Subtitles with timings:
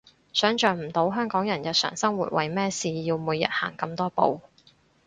[0.33, 4.41] 想像唔到香港人日常生活為咩事要每日行咁多步